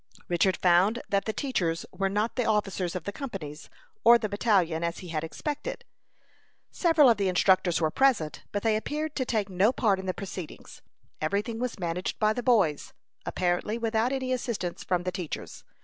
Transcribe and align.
Richard 0.27 0.57
found 0.57 1.03
that 1.09 1.25
the 1.25 1.31
teachers 1.31 1.85
were 1.91 2.09
not 2.09 2.35
the 2.35 2.43
officers 2.47 2.95
of 2.95 3.03
the 3.03 3.11
companies, 3.11 3.69
or 4.03 4.17
the 4.17 4.27
battalion, 4.27 4.83
as 4.83 4.97
he 4.97 5.09
had 5.09 5.23
expected. 5.23 5.85
Several 6.71 7.07
of 7.07 7.17
the 7.17 7.27
instructors 7.29 7.79
were 7.79 7.91
present, 7.91 8.41
but 8.51 8.63
they 8.63 8.75
appeared 8.75 9.15
to 9.17 9.25
take 9.25 9.47
no 9.47 9.71
part 9.71 9.99
in 9.99 10.07
the 10.07 10.13
proceedings. 10.15 10.81
Every 11.21 11.43
thing 11.43 11.59
was 11.59 11.77
managed 11.77 12.17
by 12.17 12.33
the 12.33 12.41
boys, 12.41 12.93
apparently 13.27 13.77
without 13.77 14.11
any 14.11 14.33
assistance 14.33 14.83
from 14.83 15.03
the 15.03 15.11
teachers. 15.11 15.63